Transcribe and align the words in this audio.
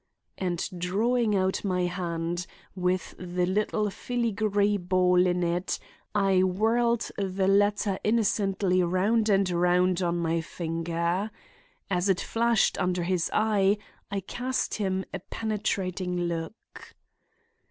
And 0.39 0.67
drawing 0.75 1.35
out 1.35 1.63
my 1.63 1.83
hand, 1.83 2.47
with 2.73 3.13
the 3.19 3.45
little 3.45 3.91
filigree 3.91 4.77
ball 4.77 5.27
in 5.27 5.43
it, 5.43 5.77
I 6.15 6.41
whirled 6.41 7.11
the 7.19 7.47
latter 7.47 7.99
innocently 8.03 8.81
round 8.81 9.29
and 9.29 9.47
round 9.51 10.01
on 10.01 10.17
my 10.17 10.41
finger. 10.41 11.29
As 11.91 12.09
it 12.09 12.19
flashed 12.19 12.79
under 12.79 13.03
his 13.03 13.29
eye, 13.31 13.77
I 14.09 14.21
cast 14.21 14.73
him 14.73 15.05
a 15.13 15.19
penetrating 15.19 16.17
look. 16.21 16.95